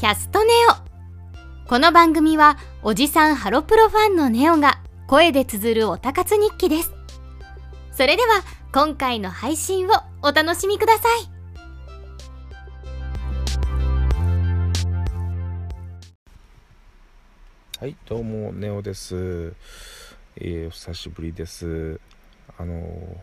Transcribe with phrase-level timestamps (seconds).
[0.00, 0.50] キャストネ
[1.66, 6.90] オこの番組はおじさんハロプロファンのネオが声で綴るおたかつ日記です
[7.92, 8.42] それでは
[8.72, 9.90] 今回の配信を
[10.22, 11.20] お楽しみください
[17.78, 19.52] はい、どうも、ネオです。
[20.36, 22.00] えーお久しぶりです。
[22.56, 23.18] あの、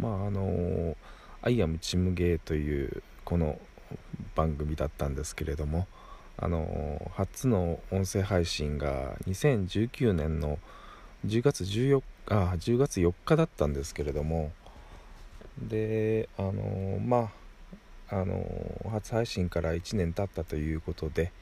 [0.00, 0.96] まあ、あの、
[1.42, 3.60] アイアムチムゲーというこの
[4.34, 5.86] 番組だったんですけれども、
[6.40, 10.58] あの初の音声配信が2019年の
[11.26, 14.52] 10月14日、あ、10月4日だったんですけれども、
[15.60, 17.30] で、あのま
[18.10, 18.44] あ、あの
[18.90, 21.32] 初配信から1年経ったということで、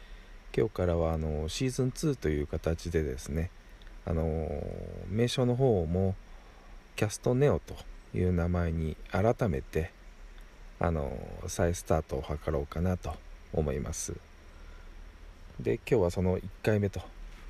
[0.57, 3.51] 今日からはあのシーズン2という形でですね
[4.07, 4.49] あの
[5.11, 6.15] 名称の方も
[6.97, 7.75] キャストネオと
[8.15, 9.93] いう名前に改めて
[10.81, 11.13] あの
[11.47, 13.15] 再スタートを図ろうかなと
[13.53, 14.15] 思います。
[15.61, 17.01] で今日はその1回目と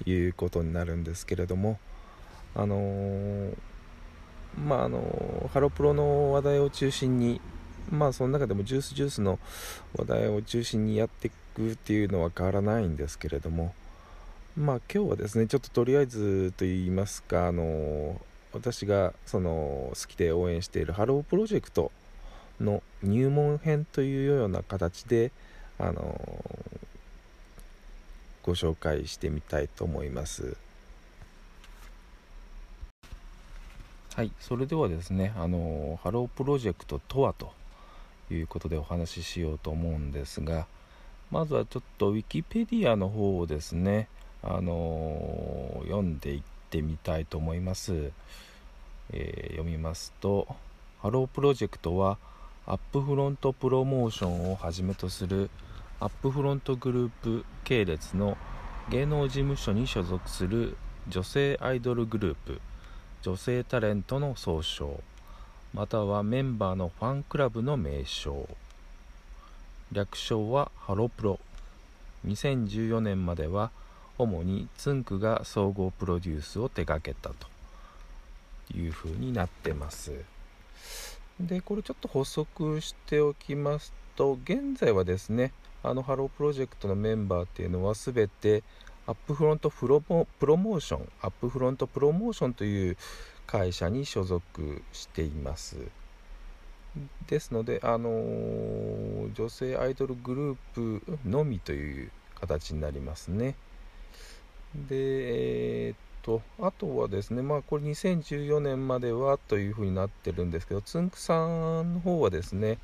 [0.04, 1.78] いうことになるんですけれども
[2.54, 3.50] あの
[4.56, 7.40] まああのハロプロの話題を中心に
[7.90, 9.38] まあその中でもジュースジュースの
[9.96, 13.74] 話題を中心にやっていくっていうのは変わらないんですけれども
[14.56, 18.20] まあ今日はですねちょっととりあえずと言いますかあの
[18.52, 21.92] 私がその好きで応援しているハロープロジェクト
[22.60, 25.30] の入門編というような形で
[25.78, 26.18] あの
[28.46, 30.56] ご紹介してみたいと思います。
[34.14, 37.52] はいそれではですねあのハロープロジェクトとはと
[38.30, 40.66] いうことでお話ししようと思うんですが
[41.30, 44.08] まずはちょっとウィキペディアの方をですね、
[44.42, 48.10] あの読んでいってみたいと思います、
[49.12, 50.46] えー読みますと
[51.02, 52.18] ハロープロジェクトは
[52.66, 55.50] アップフロントプロモーションをはじめとする
[56.00, 58.36] アップフロントグループ系列の
[58.90, 60.76] 芸能事務所に所属する
[61.08, 62.60] 女性アイドルグループ
[63.22, 65.00] 女性タレントの総称
[65.76, 68.48] またはメンバーのファンクラブの名称。
[69.92, 71.38] 略称はハロプロ。
[72.26, 73.70] 2014年までは
[74.16, 77.46] 主につんくが総合プロデュースを手掛けたと。
[78.74, 80.12] いうふうになってます。
[81.38, 85.52] でこれちょっと補足しておきますと現在はですね
[85.88, 88.62] あのハロープロジェクトのメンバーっていうのは全て
[89.06, 92.96] アップフロントプロモーションアップフロントプロモーションという
[93.46, 95.76] 会社に所属しています
[97.26, 102.10] ですので、あのー女性アイドルグループのみという
[102.40, 103.56] 形になりますね。
[104.88, 112.78] で、えーっと、あとはですね、まあ、これ2014年まではというふうになってるんですけど、つんくさんの方はですね、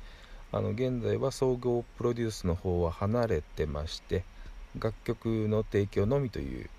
[0.55, 4.23] あの現在は総合プロデュースの方は離れてまして、
[4.77, 6.69] 楽曲の提供のみという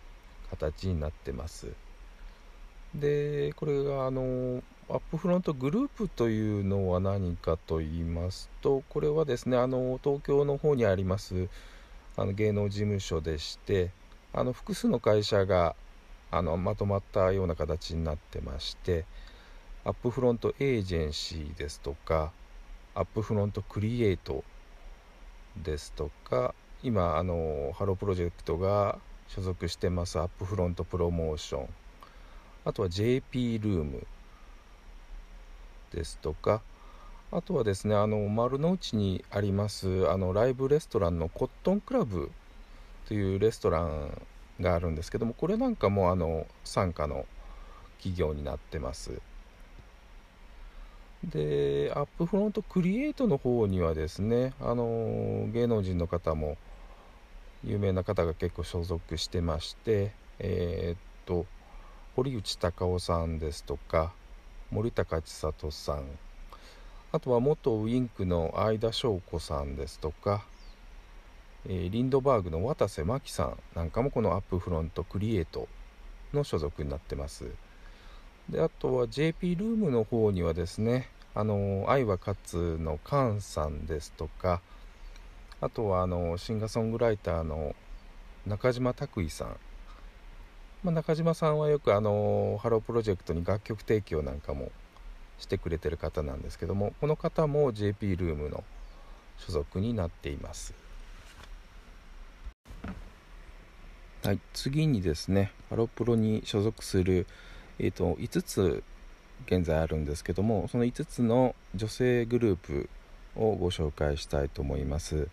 [0.51, 1.67] 形になってます。
[2.95, 11.49] で、これがあのアップフロントグループというのは何かと言いますと、これはですね、あの東京の方にあります
[12.17, 13.91] あの芸能事務所でして、
[14.33, 15.75] あの複数の会社が
[16.31, 19.05] あのまとまったような形になってまして、
[19.85, 22.31] アップフロントエージェンシーですとか、
[22.95, 24.45] アップフロントクリエイト
[25.63, 31.69] ですとか、今あのハロープロジェクトが所属してますアップフロントプロモーション、
[32.65, 34.07] あとは JP ルーム
[35.93, 36.63] ですとか
[37.33, 42.31] あとはですねあの丸の内にありますあのライブレストランのコットンクラブ
[43.09, 44.23] というレストラン
[44.61, 47.27] があるんですけどもこれなんかもあの傘下の
[47.99, 49.21] 企業になってます。
[51.31, 56.57] でアップフロントクリエイトの方にはですねあの芸能人の方も
[57.65, 61.47] 有名な方が結構所属してましてえーっと
[62.17, 64.13] 堀内孝雄さんですとか
[64.71, 66.05] 森高千里さん
[67.13, 70.45] あとは元ウインクの相田翔子さんですとか、
[71.67, 75.69] えーリンドバーグの渡瀬真希さんなんかもこのアップフロントクリエイト
[76.33, 77.47] の所属になってます。
[78.49, 84.61] であとは JP ルームの方にはですねあの愛は勝つのカンさんですとか
[85.61, 87.75] あとはあのシンガーソングライターの
[88.47, 89.57] 中島卓偉さん。
[90.83, 94.71] まあ、中島さんはよくあのハロープロジェクトに楽曲提供なんかも
[95.39, 98.63] してくれてる方なんですけどもこの方も JP ルームの
[99.39, 100.75] 所属になっています。
[104.23, 107.27] はい次にですねハロープロに所属する、
[107.79, 108.83] えー、と5つ
[109.47, 112.89] 現在あるんですけどもその5つの女性グループ
[113.37, 115.29] をご紹介したいと思います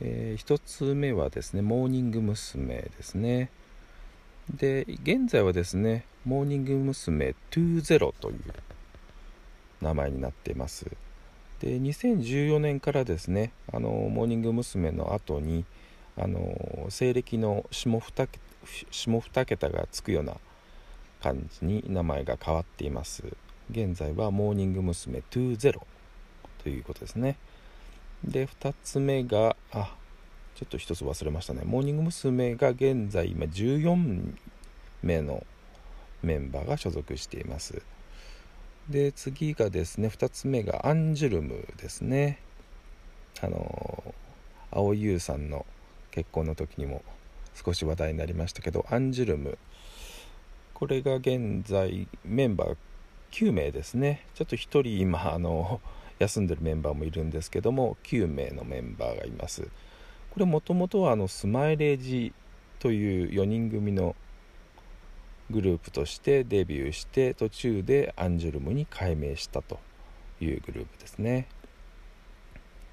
[0.00, 2.74] えー、1つ目はですねモーニング娘。
[2.76, 3.50] ですね
[4.54, 7.34] で現在はですねモーニング娘。
[7.50, 8.40] 20という
[9.80, 10.86] 名前になっています
[11.60, 14.90] で2014年からですねあのモーニング娘。
[14.90, 15.64] の後に
[16.18, 18.28] あの西暦の下 2,
[18.90, 20.34] 下2桁がつくような
[21.26, 23.24] 感じに名前が変わっています。
[23.72, 25.24] 現在はモーニング娘。
[25.28, 25.80] 20
[26.62, 27.36] ということですね。
[28.22, 29.92] で2つ目があ
[30.54, 31.62] ちょっと1つ忘れましたね。
[31.64, 32.54] モーニング娘。
[32.54, 34.34] が現在今14
[35.02, 35.44] 名の
[36.22, 37.82] メンバーが所属しています。
[38.88, 42.38] で次がですね2つ目がアンジュルムですね。
[43.42, 44.14] あの
[44.70, 45.66] 蒼井優さんの
[46.12, 47.02] 結婚の時にも
[47.52, 49.58] 少し話題になりましたけどアンジュルム
[50.78, 52.76] これが現在メンバー
[53.30, 54.26] 9名ですね。
[54.34, 55.80] ちょっと1人今あの
[56.20, 59.70] 休んでるメンバーもいるんですけども9名のメンバーがいます。
[60.32, 62.34] これもともとはあのスマイレージ
[62.78, 64.14] という4人組の
[65.48, 69.80] グループとしてデビューして途中でアンジュルムに改名したと
[70.42, 71.48] いうグループですね。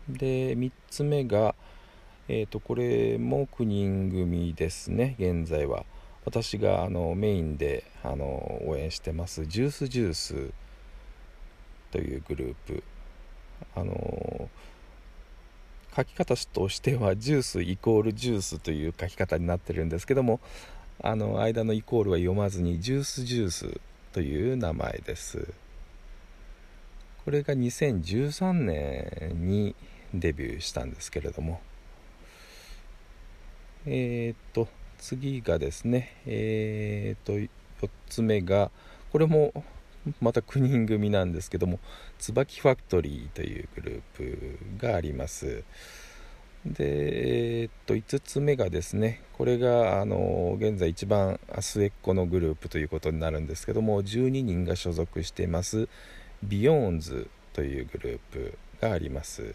[0.08, 1.54] で3つ目が
[2.30, 5.18] えーと、これも9人組ですね。
[5.20, 5.86] 現在は。
[6.26, 10.52] 私があのメインであの応援してますジュースジュース
[11.92, 12.84] というグループ。
[13.76, 14.50] あの
[15.96, 20.40] 書き方としてはジュースイコールジュースという書き方になってるんですけども
[21.02, 23.82] あの間のイコールは読まずにジュースジュース
[24.12, 25.48] という名前です。
[27.26, 29.76] これが2013年に
[30.14, 31.62] デビューしたんですけれども。
[33.86, 34.68] えー、っと
[35.04, 37.34] 次がですねえー、っと
[37.86, 38.72] 4つ目が
[39.12, 39.54] これも
[40.22, 41.80] また9人組なんですけども
[42.20, 45.66] つばきファクトリーというグループがあります。
[46.66, 55.90] で、えー、っと5つ目がですねこれがあの現在一番末っ子のグループということになるんですけども12人が所属しています
[56.42, 59.54] BEYOOOOONDS というグループがあります。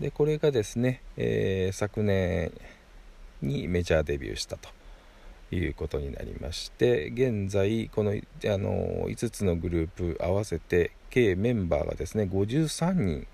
[0.00, 2.50] でこれがですね、えー、昨年
[3.42, 4.68] にメジャーデビューしたと
[5.50, 8.14] いうことになりまして現在このあ
[8.58, 13.26] の5つのグループ合わせて計メンバーがですね53人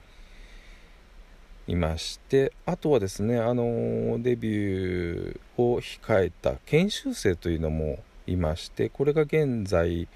[1.68, 10.08] いましてあとはですねあのデビューを控えた研修生というのもいましてこれが現在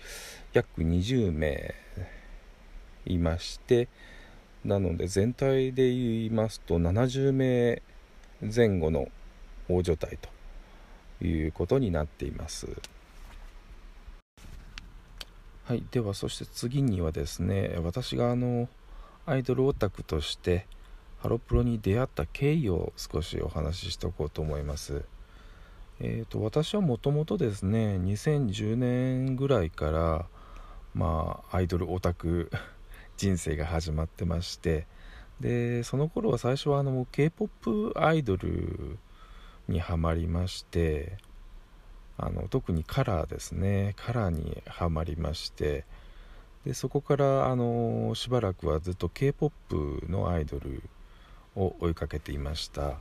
[0.52, 1.74] 約20名
[3.04, 3.88] いまして
[4.64, 7.82] なので全体で言いますと70名
[8.54, 9.08] 前後の
[9.76, 10.18] 大所帯
[11.18, 12.68] ということになっています。
[15.64, 15.84] はい。
[15.90, 18.68] ではそして次にはですね私があの
[19.26, 20.66] アイドルオタクとして
[21.20, 25.04] ハロプロに出会った経緯を少しお話ししておこうと思います。
[26.02, 30.26] えーと、私はもともとですね2010年ぐらいから
[30.94, 32.50] まあアイドルオタク
[33.18, 34.86] 人生が始まってまして
[35.40, 38.98] でその頃は最初はあの k p o p アイドル
[39.70, 41.16] にはまりまして
[42.18, 43.94] あの特にカラーですね。
[43.96, 45.86] カラーにはまりまして
[46.66, 50.82] でそこからあのしばらくはずっと k p o p のアイドル
[51.56, 52.98] を追いかけていました、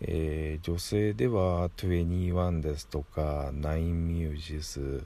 [0.00, 5.04] えー、女性では21ですとか9ミュージス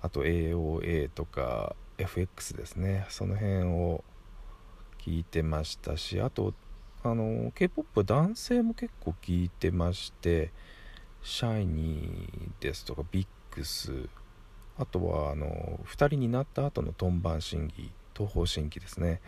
[0.00, 3.06] あと AOA とか FX ですね。
[3.08, 4.04] その辺を
[4.98, 6.54] 聞いてましたしあと
[7.06, 10.50] あの K-POP 男性も結構聞いてまして
[11.22, 14.08] シャイニーですとかビックス
[14.78, 19.20] あとはあの2人になった後のトンバン審議東方神起ですね。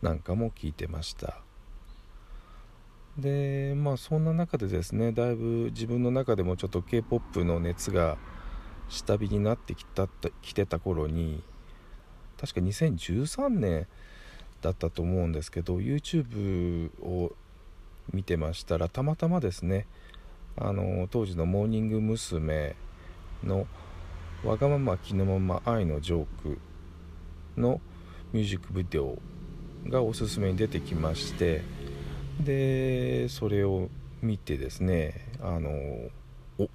[0.00, 1.40] なんかも聞いてました。
[3.18, 8.16] でまあそんな中でですねだいぶ自分の中でもちょっと k p o p の熱が
[8.88, 10.06] 下火になってきた
[10.40, 11.42] きてた頃に
[12.40, 13.88] 確か2013年
[14.60, 17.32] だったと思うんですけど YouTube を
[18.12, 19.86] 見てましたらたまたまですね
[20.56, 22.76] あの当時のモーニング娘。
[23.44, 23.66] の
[24.44, 26.58] 「わがまま気のまま愛のジョーク」
[27.56, 27.80] の
[28.32, 29.18] ミュージックビデオ
[29.88, 31.62] がおすすめに出てきまして
[32.40, 33.88] でそれを
[34.22, 35.70] 見てですねあの
[36.58, 36.68] お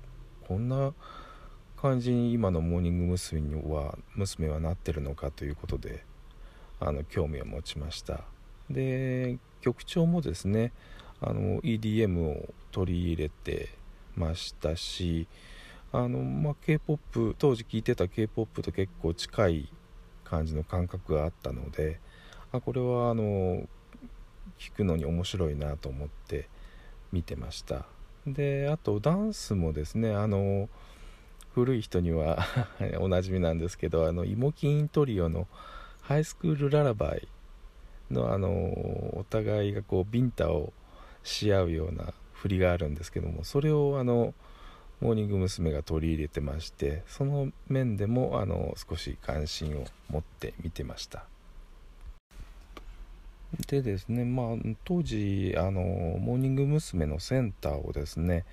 [0.47, 0.93] こんな
[1.77, 3.41] 感じに今のモーニング娘。
[3.41, 6.03] には娘はなってるのかということで
[6.85, 8.21] あの興味を持ちました。
[8.69, 10.73] で曲調もですね
[11.21, 13.69] あの EDM を取り入れて
[14.15, 15.27] ましたし
[15.93, 19.69] あの、まあ、k p o p 当時聴いてた k p o p と結構近い
[20.25, 21.99] 感じの感覚があったので
[22.51, 23.63] あこれはあの
[24.57, 26.49] 聴くのに面白いなと思って
[27.11, 27.85] 見てました。
[28.27, 30.69] であとダンスもですねあの
[31.53, 32.45] 古い人には
[32.99, 35.47] おなじみなんですけどあのイモキントリオの
[36.03, 37.27] 「ハイスクールララバイ
[38.11, 40.71] の」あのお互いがこうビンタを
[41.23, 44.33] し合うような振りがあるんですけどもそれをあの
[44.99, 45.71] モーニング娘。
[45.71, 51.25] が取り入れてましてその面でもあの少し関心を持って見てました
[53.67, 57.05] でですねまあ当時あのモーニング娘。
[57.05, 58.45] のセンターをですね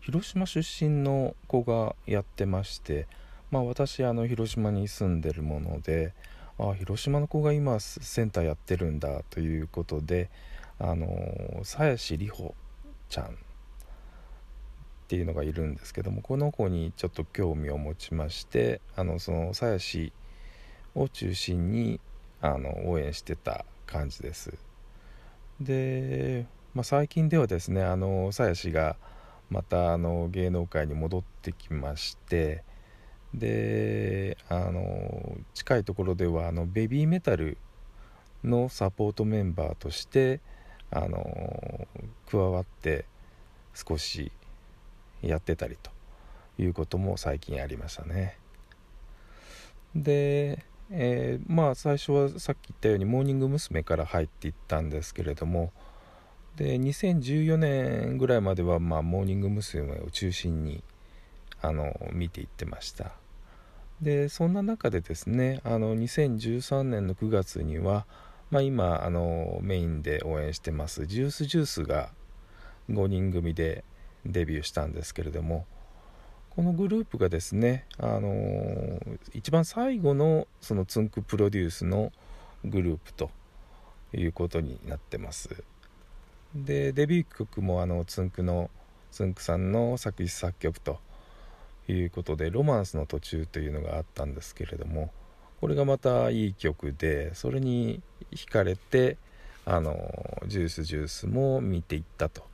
[0.00, 3.06] 広島出身の子がやってまして
[3.50, 6.12] まあ私あの広島に住んでるもので
[6.58, 10.30] あ広島の子が今センターやってるんだということで
[10.78, 12.54] あの鞘師里穂
[13.08, 13.28] ちゃんっ
[15.08, 20.12] ていうのがいるんですけどもこの子にちょっと興味を持ちましてあのその鞘師
[20.94, 22.00] を中心に
[22.40, 24.52] あの応援してた感じです。
[25.60, 28.96] で、まあ、最近ではですねあの鞘師が
[29.50, 32.62] またあの芸能界に戻ってきまして
[33.34, 37.58] であの近いところではあのベビーメタル
[38.44, 40.40] のサポートメンバーとして
[40.90, 41.86] あの
[42.30, 43.04] 加わって
[43.74, 44.32] 少し
[45.22, 45.90] やってたりと
[46.58, 48.38] いうことも最近ありましたね
[49.94, 53.82] で、えー、まあ最初はさっき言ったようにモーニング娘。
[53.82, 55.72] から入っていったんですけれども
[56.56, 60.00] で2014年ぐらいまでは、まあ、モーニング娘。
[60.00, 60.82] を中心に
[61.60, 63.12] あの見ていってました。
[64.00, 68.06] でそんな中でですねあの2013年の9月には、
[68.50, 72.10] まあ、今あのメインで応援してますジュースジュースが
[72.90, 73.84] 5人組で
[74.24, 75.66] デビューしたんですけれども
[76.50, 82.10] このグループがですね、あのー、一番最後のそのつんくプロデュースの
[82.64, 83.30] グループと
[84.12, 85.62] いうことになってます。
[86.56, 88.70] でデビュー曲もあのつんくの
[89.12, 90.98] つんくさんの作詞作曲と
[91.88, 95.10] いうことで「ロマンスの途中」というのがあったんですけれども
[95.60, 98.02] これがまたいい曲でそれに
[98.32, 99.16] 惹かれて
[99.64, 102.44] あのジュースジュースも見ていったと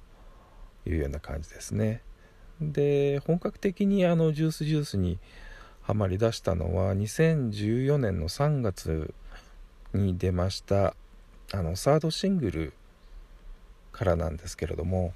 [0.87, 2.03] いうような感じですね。
[2.61, 5.19] で本格的にあのジュースジュースに
[5.83, 9.13] はまりだしたのは2014年の3月
[9.93, 10.97] に出ました
[11.53, 12.73] あのサードシングル
[13.93, 15.13] からなんですけれども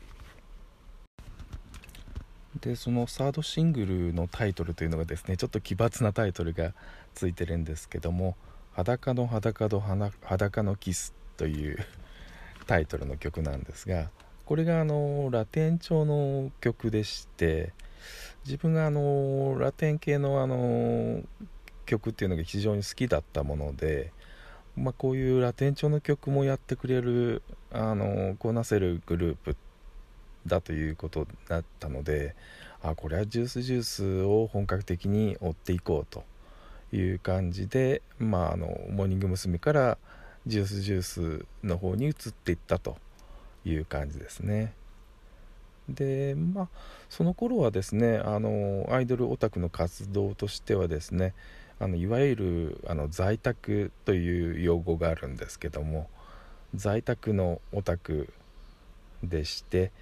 [2.60, 6.72] でそのサードシングルのタイトルというのがですねちょっと奇抜なタイトルが
[7.14, 8.36] ついてるんですけども
[8.72, 9.80] 「裸の裸の
[10.22, 11.78] 裸のキス」という
[12.66, 14.10] タイトルの曲なんですが
[14.44, 17.72] これがあのラテン調の曲でして
[18.44, 21.22] 自分があのラテン系のあの
[21.86, 24.12] 曲っていうのが非常に好きだったもので、
[24.76, 29.67] まあ、こういうラテン調の曲もやってくれるあのこなせるグループって
[30.48, 32.34] だということだったので
[32.82, 36.24] あこれはジュースジュースを本格的に追っていこうと
[36.96, 39.58] いう感じで、まあ、あのモーニング娘。
[39.58, 39.98] から
[40.46, 42.96] ジュースジュースの方に移っていったと
[43.64, 44.72] いう感じですね
[45.88, 46.68] でまあ
[47.08, 51.34] その頃はですねあのアイドルオタクの活動としてはですね
[51.80, 56.08] あのいわゆるあの在宅という用語があるんですけども
[56.74, 58.32] 在宅のオタク
[59.22, 59.92] でして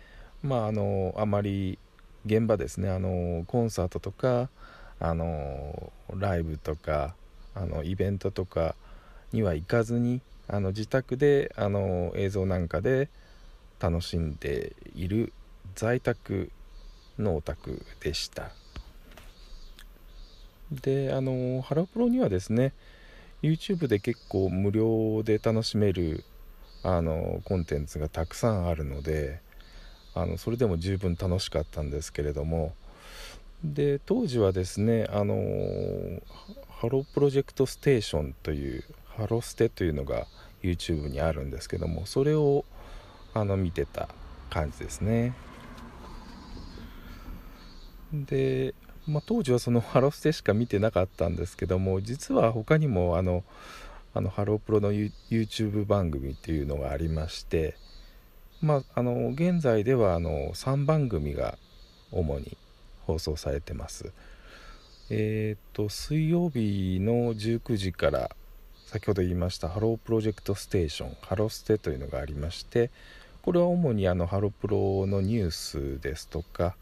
[0.43, 1.79] まああのあまり
[2.25, 2.91] 現場ですね。
[2.91, 4.49] あのコンサートとか
[4.99, 7.15] あのライブとか
[7.55, 8.75] あのイベントとか
[9.33, 13.09] には行かずにあの自宅であの映像なんかで
[13.81, 15.33] 楽しんでいる
[15.75, 16.51] 在宅
[17.19, 18.51] のオタクでした。
[20.71, 22.73] であのハロプロにはですね
[23.43, 26.25] YouTube で結構無料で楽しめる
[26.83, 29.41] あのコンテンツがたくさんあるので
[30.17, 32.75] あのそれでも十分楽しかったんですけれども。
[33.65, 35.35] で当時はですねあの
[36.69, 38.85] ハロープロジェクトステーションという
[39.17, 40.27] ハロステというのが
[40.63, 42.65] YouTube にあるんですけどもそれを
[43.35, 44.09] あの見てた
[44.51, 45.35] 感じですね。
[48.13, 48.75] で、
[49.07, 53.43] まあ、当時はそのハロステしか見てなかったんですけども実は他にもあの
[54.15, 57.77] あのハロープロの YouTube 番組っていうのがありまして
[58.67, 61.57] まああの現在ではあの3番組が
[62.11, 62.57] 主に
[63.07, 64.13] 放送されてます。
[65.09, 68.31] えっ、と水曜日の19時から
[68.87, 72.91] 先ほど言いましたハロープロジェクトステーションハロステというのがありまして
[73.43, 76.77] これは主にあのハロプロのニュースですとか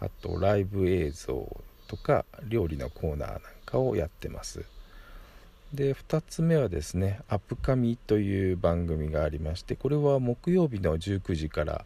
[0.00, 4.64] あとライブ映像とか料理のコーナーなんかをやってます。
[5.72, 11.84] で2つ目はですね「アップカミ」という番組がありましてこれは木曜日の19時から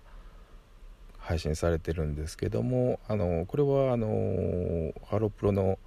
[1.19, 5.79] 配信されてるんですけどもあのこれはあのハロプロの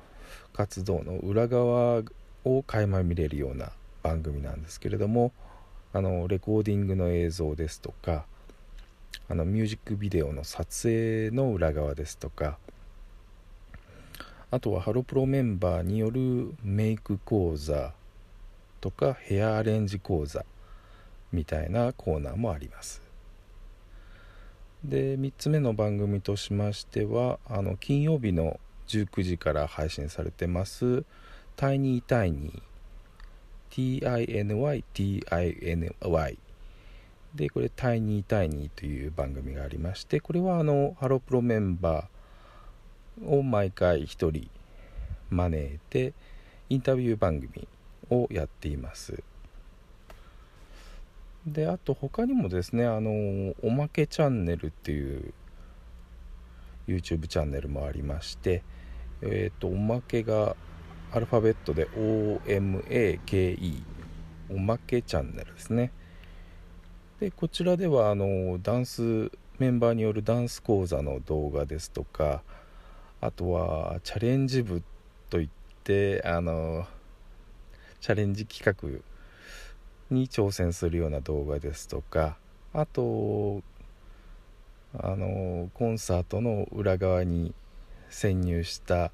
[0.51, 2.03] 活動の裏側
[2.43, 3.71] を垣間見れるような
[4.03, 5.31] 番組なんですけれども
[5.93, 8.25] あのレコーディングの映像ですとか
[9.29, 12.57] あのミュージックビデオの撮影の裏側ですとか
[14.55, 17.91] あとはハロプロメンバーによるメイク講座
[18.79, 20.45] とかヘアアレンジ講座
[21.33, 23.01] みたいなコーナーもあります。
[24.85, 31.03] で3つ目の番組としましてはあの金曜日の19時から配信されてます
[31.57, 32.61] 「タイニータイニー」
[34.93, 36.37] TINYTINY
[37.35, 42.14] でこれ「タイニータイニー」という番組がありましてこれはあのハロプロメンバー
[43.23, 44.49] を毎回1人
[45.29, 46.13] 招いて
[46.69, 47.67] インタビュー番組
[48.09, 49.23] をやっています。
[51.45, 55.33] であと他にもですねあのおまけチャンネルっていう
[56.87, 58.63] YouTube チャンネルもありまして
[59.21, 60.55] えっ、ー、とおまけが
[61.11, 63.83] アルファベットで OMAKE
[64.49, 65.91] おまけチャンネルですね。
[67.19, 72.43] でこちらではあのダンスメンバーによるダンス講座の動画ですとか
[73.25, 74.83] あとはチャレンジ部
[75.31, 75.49] といっ
[75.83, 76.85] てあの
[77.99, 82.37] チャレンジ企画に挑戦するような動画ですとか
[82.71, 83.63] あと
[84.93, 87.55] あのコンサートの裏側に
[88.09, 89.11] 潜入した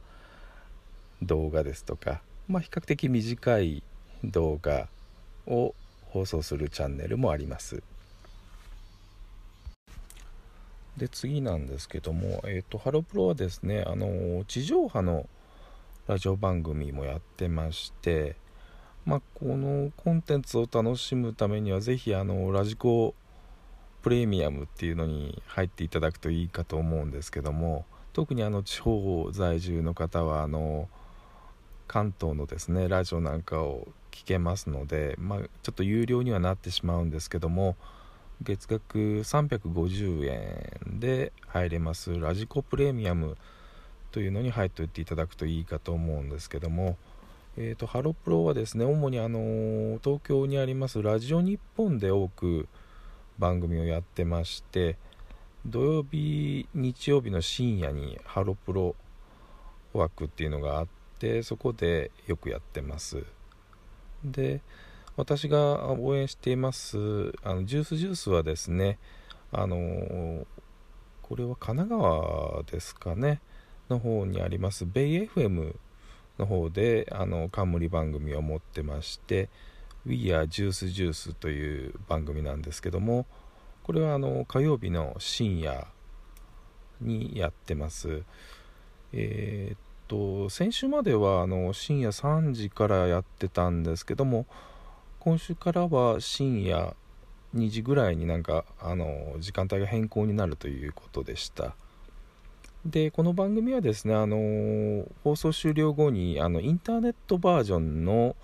[1.22, 3.82] 動画ですとか、まあ、比較的短い
[4.25, 4.89] 動画
[5.48, 5.74] を
[6.10, 7.82] 放送するチャンネルもあります。
[10.98, 15.27] で次なんですけども、えーと、ハロプロはですねあの地上波の
[16.07, 18.36] ラジオ番組もやってまして、
[19.05, 23.15] まあ、このコンテンツを楽しむためにはぜひあのラジコ
[24.01, 30.89] プレミアムっていうのに入っていただくといいかと思うんですけども特にあの地方在住の方はあの
[31.88, 37.75] 関東のですねラジオなんかを聞けますので、まあ、ちょっと有料にはなってしまうんですけども
[38.41, 42.19] 月額350円で入れます。
[42.19, 43.38] ラジコプレミアム
[44.12, 46.97] というのに入っておいていただくといいかと思うんですけども、
[47.56, 52.67] えーと、ハロプロはですね主にあの東京にありますラジオ日本で多く
[53.38, 54.97] 番組をやってまして
[55.65, 58.95] 土曜日日曜日の深夜にハロプロ
[59.93, 60.88] 枠っていうのがあっ
[61.19, 63.23] てそこでよくやってます。
[64.23, 64.62] で
[65.17, 66.97] 私が応援しています
[67.43, 68.97] あのジュースジュースはですね
[69.52, 70.45] あの
[71.21, 73.41] これは神奈川ですかね
[73.89, 75.76] の方にありますベイ FM
[76.39, 79.50] の方であの冠番組を持ってまして
[80.06, 83.26] 「We Are Juice Juice」という番組なんですけども
[83.84, 85.88] これはあの火曜日の深夜
[87.02, 88.24] にやってます。
[89.13, 94.45] えー、っと先週まではあの深夜3時からやってたんですけども
[95.23, 96.95] 今週からは深夜
[97.55, 101.75] 2時ぐらいになんかあの時間帯が変更になるということでした。
[102.88, 108.36] でこの番組はですねあの放送終了後にあのインターネットバージョンの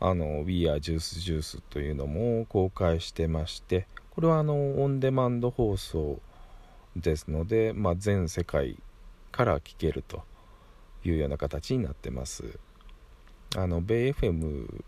[0.00, 6.20] あの We Are Juice Juice というのも公開してましてこれはあのオンデマンド放送
[6.94, 8.76] ですので、まあ、全世界
[9.30, 10.24] から聞けると
[11.04, 12.58] いうような形になってます。
[13.56, 14.84] あのベイ FM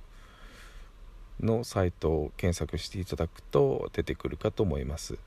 [1.45, 5.19] のサイトを検索していただくと出てくるかと思います。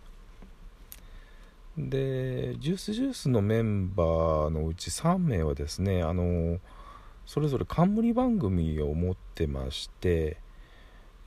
[1.78, 6.58] でジュースジュースのメンバーのうち3名はですねあの
[7.28, 10.38] それぞれ冠番組を持ってまして、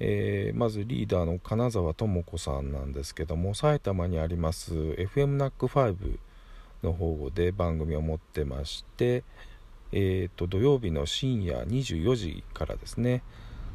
[0.00, 6.18] えー、まずリーダーの金澤朋子さんなんですけども埼玉にあります FM ナック5
[6.82, 9.22] の方で番組を持ってまして、
[9.92, 13.22] えーと土曜日の深夜24時からですね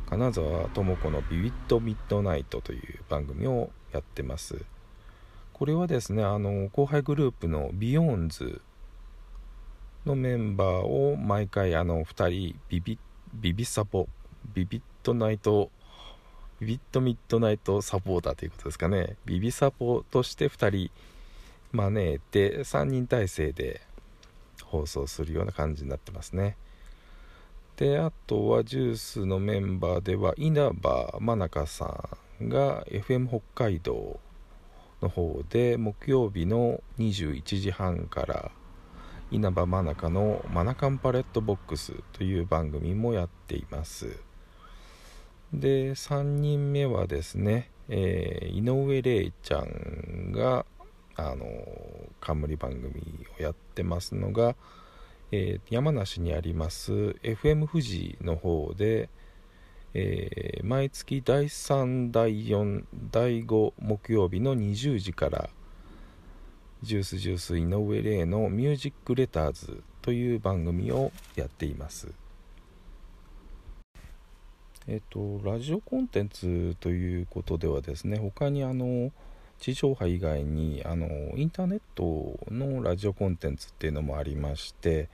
[0.09, 4.63] 金沢智子のビビットミッドナイトという番組をやってます。
[5.53, 8.61] これはですねあの後輩グループの BEYOOOOONDS
[10.05, 12.99] のメンバーを毎回あの2人ビビ
[13.33, 14.07] ビビサポ
[14.53, 15.71] ビビットナイト
[16.59, 19.17] ビビットミッドナイトサポーターということですかね。
[19.25, 20.91] ビビサポとして2人
[21.71, 23.81] 招いて3人体制で
[24.63, 26.57] 放送するような感じになってますね。
[27.77, 32.09] であとはジュースのメンバーでは稲葉真中さ
[32.41, 34.19] んが FM 北海道
[35.01, 38.51] の方で木曜日の21時半から
[39.29, 44.23] 稲葉真中の「マナカンパレットボックス」という番組もやっています。
[45.53, 50.65] で3人目はですね、えー、井上玲ちゃんが
[51.17, 51.45] あの
[52.21, 54.55] 冠番組をやってますのが、
[55.37, 59.09] えー、山梨にあります FM 富士の方で、
[59.93, 65.49] えー、毎月第3第4第5木曜日の20時から
[66.83, 72.13] ジュースジュース井上玲の「ミュージックレターズ」という番組をやっています。
[74.87, 79.11] えっとラジオコンテンツということではですね他にあの
[79.59, 85.09] 地上波以外にあのインターネットのラジオコンテンツっていうのもありまして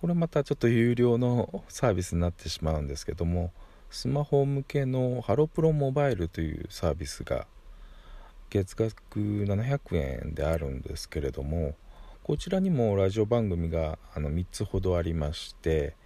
[0.00, 3.50] これまたちょっと有料のサービスになってしまうんですけども
[3.90, 7.48] スマホ向けのハロプロモバイルというサービスが
[8.48, 11.74] 月額700円であるんですけれども
[12.22, 15.96] こちらにもラジオ番組があの3つほどありまして、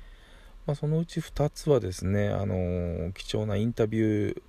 [0.65, 4.43] まあ、そのうち2つはですねあの貴重なインタビュー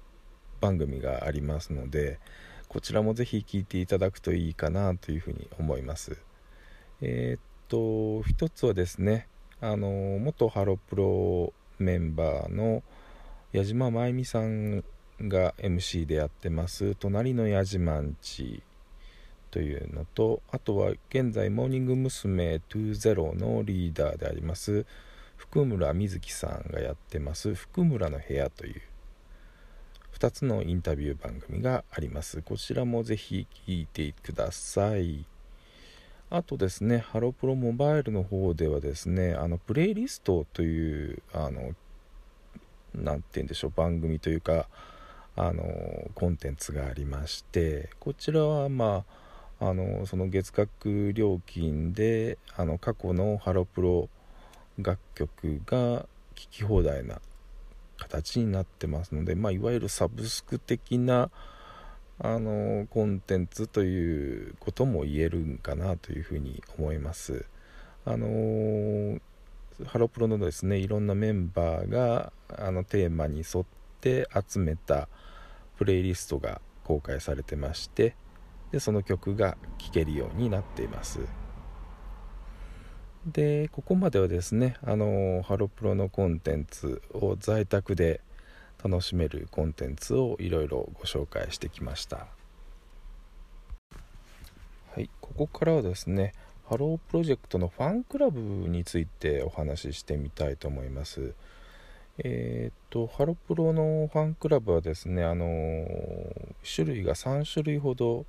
[0.62, 2.18] 番組がありますので
[2.70, 6.18] こちらもぜひ聞いていただくといいかなというふうに思います。
[7.02, 9.28] えー、っと1つはですね
[9.64, 9.88] あの
[10.20, 12.84] 元ハロプロメンバーの
[13.54, 14.84] 矢島真由美さん
[15.22, 18.62] が MC でやってます「隣の矢島んち」
[19.52, 22.56] というのとあとは現在モーニング娘。
[22.56, 24.86] 20のリーダーであります。
[25.38, 28.82] 福村瑞希さんがやってます「福村の部屋」という
[30.20, 32.42] 2つのインタビュー番組があります。
[32.42, 35.26] こちらもぜひ聞いてください。
[36.34, 41.76] あとですねハロプロモバイルの方ではですねあのプレイリストというあの
[42.96, 44.68] 何て言うんでしょう番組というか
[45.36, 45.64] あの
[46.16, 49.06] コンテンツがありましてこちらはま
[49.60, 54.10] ああのその月額料金であの過去のハロプロ
[54.80, 57.22] 楽曲が聴き放題な
[57.98, 61.30] 形になってますので、まあ、いわゆるサブスク的な
[62.20, 67.46] あのコンテンツということも言えるんかなというふうに思います。
[68.06, 69.20] あの
[69.86, 73.66] ハロプロのですねいろんなメンバーがあのテーマに沿っ
[74.02, 75.08] て集めた
[75.78, 78.16] プレイリストが公開されてまして
[78.72, 81.20] でその曲が聴けるようになっています
[83.26, 88.22] でここまではですねあのハロプロのコンテンツを在宅で
[88.84, 92.28] 楽しめるコンテンツをいろいろご紹介してきました
[94.92, 96.34] はいここからはですね
[96.70, 101.34] ハロープロジェクトのファンクラブについてお話ししてみたいと思います。
[102.20, 106.26] えっ、と、ハロプロのファンクラブはですね、あのー、
[106.64, 108.26] 種類が3種類ほど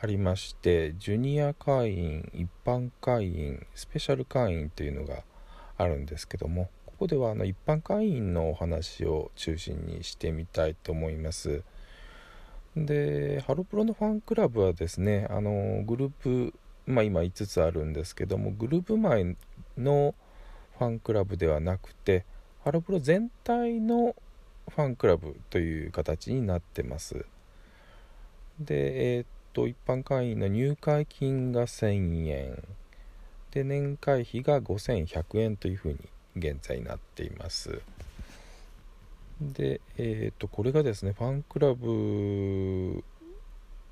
[0.00, 5.22] ありまして、ジュニア会員、一般会員、スペシャル会員というのが
[5.76, 11.62] あるんですけども、ここではあの一般会員のお話を中心にしてみたいと思います。
[12.76, 16.54] で、ハロプロのファンクラブはですね、あのグループ
[16.86, 19.36] まあ、今5つあるんですけどもグループ前
[19.78, 20.14] の
[20.78, 22.26] ファンクラブではなくて
[22.64, 24.14] ハロプロ全体の
[24.68, 27.24] ファンクラブという形になってます
[28.58, 32.62] でえー、っと一般会員の入会金が1000円
[33.52, 35.98] で年会費が5100円というふうに
[36.36, 37.80] 現在なっています
[39.40, 43.02] でえー、とこれがですねファンクラブ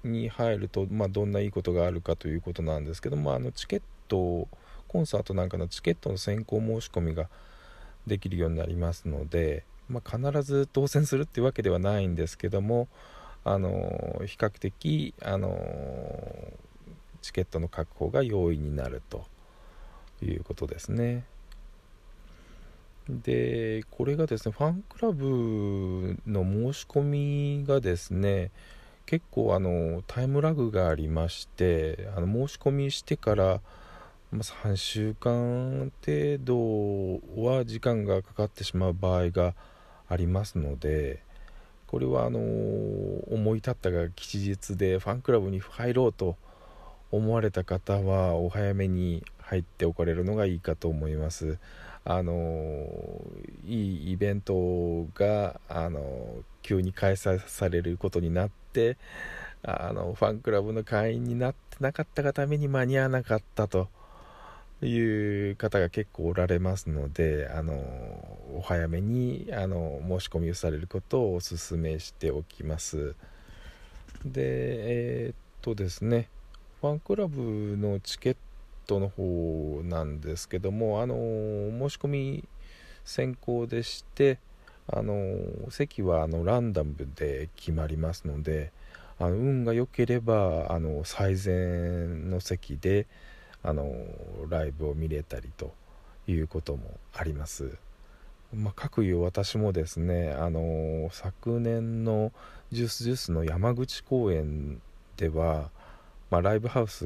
[0.05, 4.47] に入ると、まあ、どんないいことがあるかということなんですけどもあのチケット
[4.87, 7.29] コンサートなんかのチケットの先行申し込みが
[8.07, 12.89] できるようになりますので、まあ、必ず当選するっていうわけではないんですけども
[13.45, 15.57] あの比較的あの
[17.23, 19.25] チケットの確保が容易になると
[20.23, 21.25] いうことですね。
[23.09, 28.51] でこれがですねファンクラブの申し込みがですね
[29.07, 33.61] 結構あのタイムラグがありましてあの申し込みしてから
[34.35, 39.55] 3週間程度は時間がかかってしまう場合が
[40.07, 41.23] ありますので
[41.87, 46.37] これはあの思い立ったが吉日でファンクラブに入ろうと
[47.11, 51.59] 思われた方はお早めに入っておかれるのがいいかと思います。
[52.05, 52.87] あの
[53.67, 58.97] いいイベントがあの急に開催されることになって
[59.63, 63.89] あのファンクラブの会員になってなかったがために間に合わなかったと。
[64.81, 67.75] いう方が結構おられますのであの
[68.55, 73.17] お早めにあの申し込みをされることをお勧めしておきます。
[74.25, 76.29] でえー、っとですね
[76.81, 78.37] ファンクラブのチケッ
[78.89, 82.45] トの方なんですけどもあの申し込み
[83.05, 84.39] 先行でして
[84.91, 88.73] あの席はあのランダムで決まりますので
[89.19, 93.07] あの運が良ければあの最前の席で
[93.63, 93.93] あの
[94.49, 95.75] ライブを見れたりと
[96.27, 97.77] いうこともあります。
[98.55, 102.33] まあ、各いう私もですねあの昨年の
[102.73, 104.81] ジュースジュースの山口公演
[105.19, 105.71] では、
[106.31, 107.05] まあ、ライブハウス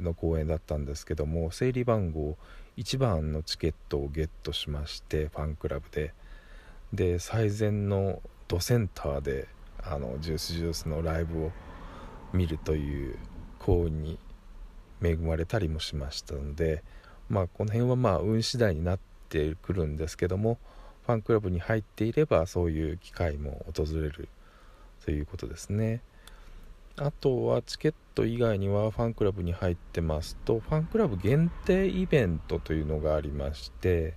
[0.00, 2.36] の公演だったんですけども整理番号
[2.76, 6.14] 1番のチケットをゲットしましてファンクラブで。
[6.92, 9.46] で最前のドセンターで
[9.82, 11.52] あのジュースジュースのライブを
[12.32, 13.16] 見るという
[13.60, 14.18] 幸運に
[15.02, 16.82] 恵まれたりもしましたので、
[17.28, 20.58] まあ、この辺はまあ運次第になってくるんですけども
[21.06, 24.28] ファンクラブに入っていればそういう機会も訪れる
[25.04, 26.02] ということですね。
[26.96, 34.14] あとはチケット以外にはファンクラブに入ってますとファンクラブ限定イベントというのがありまして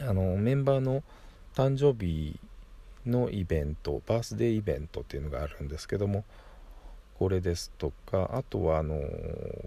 [0.00, 1.02] あのメンバーの
[1.54, 2.38] 誕生日
[3.06, 6.24] のイベントバースデーイベントっていうのがあるんですけども
[7.18, 9.00] これですとかあとはあの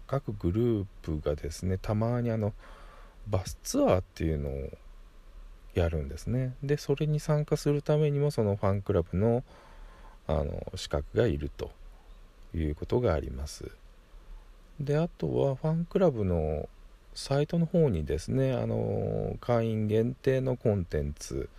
[0.06, 2.54] 各グループがですねたまにあの
[3.28, 4.70] バスツアーっていうのを
[5.74, 6.56] やるんですね。
[6.64, 9.44] でそれに参加するためにもそのファンクラブの
[10.28, 11.72] あの資格がいると。
[12.54, 13.72] いうことがあります。
[14.80, 16.70] であとはファンクラブの
[17.14, 21.50] サイトの方にですねあの会員限定のコンテンツ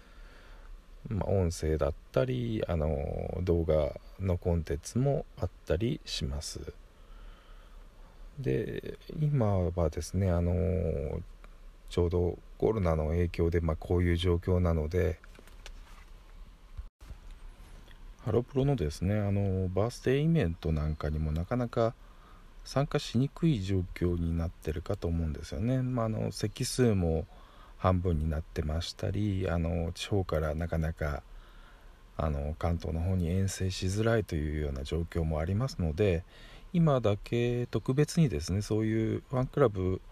[1.08, 6.60] まあ、音声だったりあの動画のコンテンツもあったりします。
[8.38, 11.20] で今はですねあの
[11.90, 15.18] ちょうどコロナの影響で、まあ、こういう状況なので
[18.24, 21.94] ハロプロのですねあのバースデーイベントなんかにもなかなか
[22.64, 27.26] 参加しにくい状況になってるかと思うんですよね、まあ、あの席数も
[27.78, 31.22] 半分になってましたりあの地方からなかなか
[32.18, 36.22] あの関東の方に遠征しづらいというような状況もありますので
[36.74, 40.02] 今だけ特別にですねそういうファンクラブ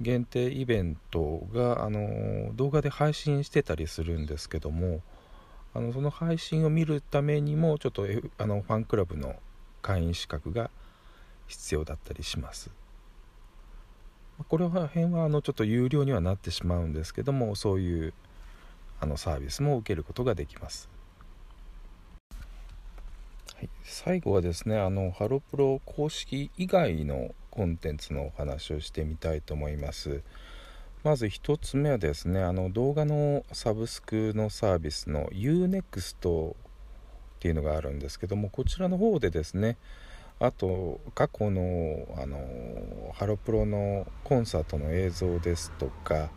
[0.00, 5.00] 限定イベントがあの動画で配信してたりするんですけども
[5.76, 8.06] あのその配信を見るためにもちょっと
[8.38, 9.36] あのファンクラブの
[9.82, 10.70] 会員資格が
[11.46, 12.70] 必要だったりします。
[14.48, 18.14] これは辺はあのちょっと有料にはなってしまうんですけどもそういう
[19.00, 20.90] あのサービスも受けることができます、
[23.54, 30.22] はい、最後はですねあのハロプロ公式以外のコンテンツのお話をしてみたいと思います。
[31.06, 36.54] まず1つ目はですねあの動画のサブスクのサービスの UNEXT っ
[37.38, 39.76] ていうのがあるんですけどもこちらの方でですね
[40.40, 46.28] あと過去のあのハロプロのコンサートの映像ですとか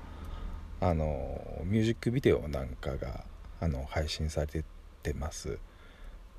[0.79, 3.23] あのミュージックビデオなんかが
[3.59, 4.63] あの配信され
[5.01, 5.57] てます。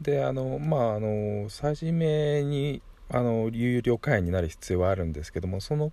[0.00, 5.90] であのまああの初めにあの有料会員になる必要はあるんですけどもその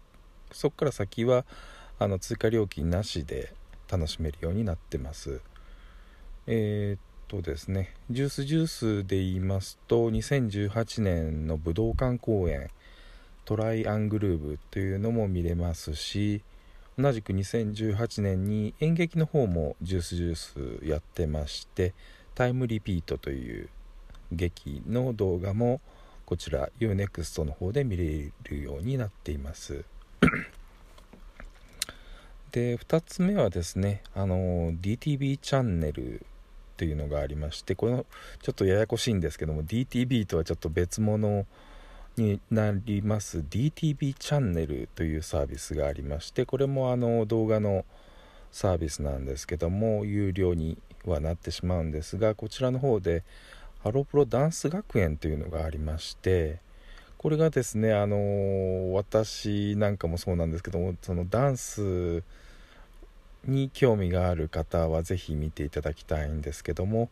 [0.51, 1.43] そこから先は
[1.99, 3.53] あの追加料金なしで
[3.89, 5.41] 楽しめるようになってます。
[6.45, 12.69] えー、とですねジュースジュースで言いますと2018年の武道館公演
[13.43, 16.41] トライアングルーブというのも見れますし
[16.97, 21.93] 同じく2018年に演劇の方もジュースジュースやってまして
[22.33, 23.69] タイムリピートという
[24.31, 25.81] 劇の動画も
[26.25, 29.85] こちら UNEXT の方で見れるようになっています。
[32.57, 36.23] で2つ目はですねあの DTV チャンネルっ
[36.75, 38.07] ていうのがありましてこの
[38.41, 41.45] ちょっとややこしいんですけども DTV とはちょっと別物
[42.17, 43.45] になります。
[43.47, 47.85] DTV チャンネルというサービスがありましてこれもあの動画の
[48.51, 53.23] サービスなんですけども有料にはなってしまうんですがこちらの方で
[53.83, 56.57] ハロプロダンス学園というのがありまして
[57.19, 62.23] これがですねあの私なんかもそうなんですけどもそのダンス
[63.45, 67.09] に興味がある方はぜひ見ていただきたいんですけども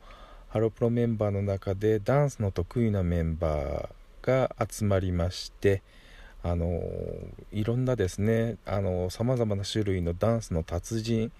[0.49, 3.89] ハロプロメンバーの中でダンスの得意なメンバー
[4.21, 5.81] が集まりまして
[6.43, 6.81] あの
[7.51, 8.57] いろんなですね
[9.09, 11.31] さまざまな種類のダンスの達人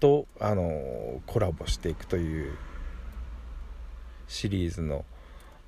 [0.00, 2.56] とあのコラボしていくという
[4.28, 5.04] シリーズの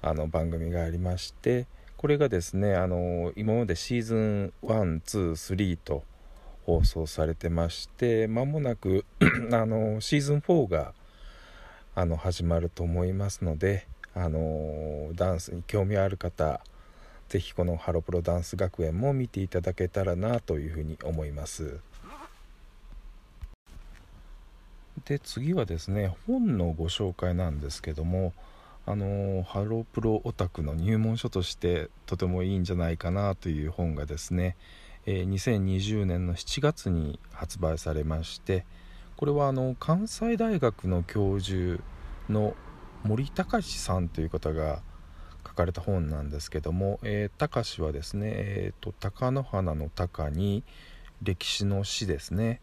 [0.00, 1.66] あの番組がありまして
[1.96, 6.04] これがですねあの今までシーズン123と
[6.68, 9.06] 放送されてまして間もなく
[9.50, 10.92] あのシーズン4が
[11.94, 16.60] あの始まると思いますのであのダンスに興味ある方
[17.30, 21.80] 是非このハロプロダンス学園も見ていただけたらなというふうに思います。
[25.06, 28.34] で次はですね本のご紹介なんですけども
[28.84, 34.56] あのハロープロオタクの入門書としてとてもいいんじゃないかなという本がですね、
[35.10, 38.66] え、2020年の7月に発売されまして
[39.16, 41.82] これはあの関西大学の教授
[42.28, 42.54] の
[43.04, 44.82] 森隆さんという方が
[45.46, 50.62] 書かれた本なんですけども、えー、隆はですね、えーと、貴乃花の鷹に
[51.22, 52.60] 歴史の詩ですね。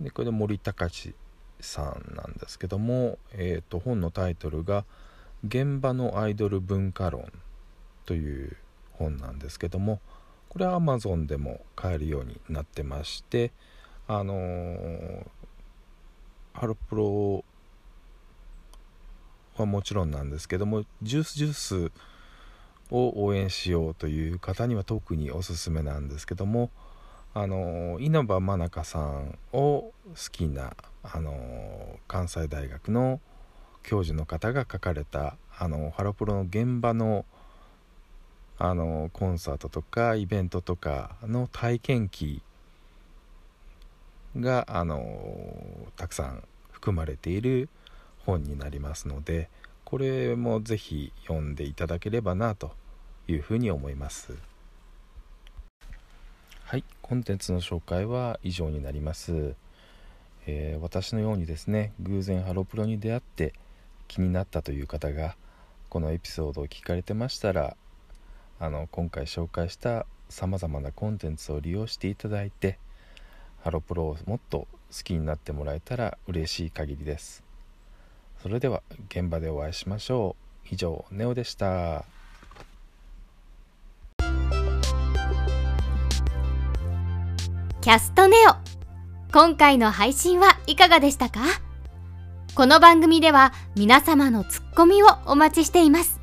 [0.00, 1.14] でこれで森隆
[1.60, 4.84] さんなんですけども、えーと本のタイトルが
[5.44, 7.30] 「現場のアイドル文化論
[8.04, 8.56] という
[8.92, 10.00] 本なんですけども
[10.56, 13.52] これは Amazon でも買えるようになってまして
[14.08, 15.26] あのー、
[16.54, 17.44] ハロプロ
[19.58, 21.92] はもちろんなんですけどもジュースジュース
[22.90, 26.70] を応援しようという方には特におすすめなんですけども
[27.34, 29.92] あの稲葉真中さんを好
[30.32, 33.20] きなあの関西大学の
[33.82, 37.26] 教授の方が書かれたあのハロプロの現場の
[38.58, 42.42] あのコンサートとかイベントとかの体験記
[44.36, 47.68] があのたくさん含まれている
[48.24, 49.48] 本になりますので
[49.84, 52.72] これもぜひ読んでいただければなと
[53.28, 54.34] いうふうに思います。
[56.64, 59.54] はいコンテンツの紹介は以上になります、
[60.48, 63.52] えー、私のようにですね偶然ハロプロに出会って
[64.08, 65.36] 気になったという方が
[65.88, 67.76] このエピソードを聞かれてましたら
[68.58, 72.78] あの今回紹介したさまざまなコンテンツを利用していただいて
[73.62, 74.66] ハロプロをもっと
[74.96, 77.44] 好きになってもらえたら嬉しい限りです。
[78.42, 80.68] それでは現場でお会いしましょう。
[80.70, 82.04] 以上ネオでした。
[87.80, 88.54] キャストネオ。
[89.32, 91.40] 今回の配信はいかがでしたか？
[92.54, 96.20] この番組では皆様のツッコミをお待ちしています。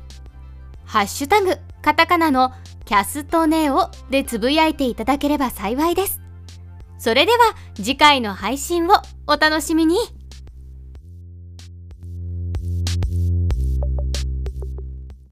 [0.84, 2.50] ハッシュタグ、カタカナの
[2.86, 6.22] キャストネオでつぶやいていただければ幸いです。
[6.96, 7.38] それでは
[7.74, 8.92] 次回の配信を
[9.26, 9.98] お楽しみに。